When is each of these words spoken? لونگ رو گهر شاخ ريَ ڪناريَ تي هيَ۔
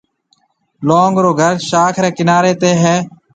لونگ 0.87 1.15
رو 1.23 1.31
گهر 1.39 1.57
شاخ 1.69 1.95
ريَ 2.03 2.09
ڪناريَ 2.17 2.53
تي 2.61 2.71
هيَ۔ 2.83 2.95